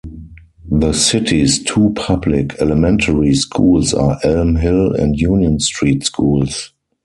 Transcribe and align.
The 0.71 0.93
city's 0.93 1.63
two 1.63 1.93
public 1.95 2.59
elementary 2.59 3.35
schools 3.35 3.93
are 3.93 4.17
Elm 4.23 4.55
Hill 4.55 4.95
and 4.95 5.15
Union 5.15 5.59
Street 5.59 6.03
Schools. 6.03 6.73